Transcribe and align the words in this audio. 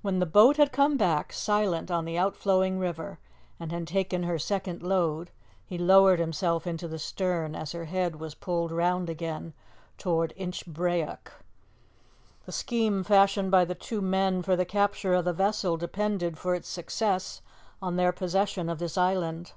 When 0.00 0.18
the 0.18 0.24
boat 0.24 0.56
had 0.56 0.72
come 0.72 0.96
back, 0.96 1.30
silent 1.30 1.90
on 1.90 2.06
the 2.06 2.16
outflowing 2.16 2.78
river, 2.78 3.18
and 3.60 3.70
had 3.70 3.86
taken 3.86 4.22
her 4.22 4.38
second 4.38 4.82
load, 4.82 5.30
he 5.66 5.76
lowered 5.76 6.18
himself 6.18 6.66
into 6.66 6.88
the 6.88 6.98
stern 6.98 7.54
as 7.54 7.72
her 7.72 7.84
head 7.84 8.16
was 8.16 8.34
pulled 8.34 8.72
round 8.72 9.10
again 9.10 9.52
towards 9.98 10.32
Inchbrayock. 10.38 11.32
The 12.46 12.52
scheme 12.52 13.04
fashioned 13.04 13.50
by 13.50 13.66
the 13.66 13.74
two 13.74 14.00
men 14.00 14.40
for 14.40 14.56
the 14.56 14.64
capture 14.64 15.12
of 15.12 15.26
the 15.26 15.34
vessel 15.34 15.76
depended 15.76 16.38
for 16.38 16.54
its 16.54 16.68
success 16.70 17.42
on 17.82 17.96
their 17.96 18.10
possession 18.12 18.70
of 18.70 18.78
this 18.78 18.96
island. 18.96 19.52